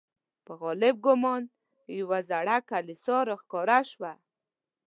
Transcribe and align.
په 0.45 0.53
غالب 0.61 0.95
ګومان 1.05 1.43
یوه 1.99 2.19
زړه 2.29 2.55
کلیسا 2.69 3.17
را 3.27 3.35
ښکاره 3.41 3.79
شوه. 3.91 4.13